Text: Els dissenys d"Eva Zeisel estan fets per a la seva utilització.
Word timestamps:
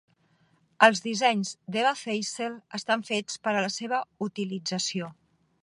Els 0.87 1.01
dissenys 1.07 1.51
d"Eva 1.75 1.91
Zeisel 1.99 2.57
estan 2.79 3.05
fets 3.13 3.39
per 3.47 3.55
a 3.55 3.63
la 3.67 3.71
seva 3.77 4.01
utilització. 4.31 5.15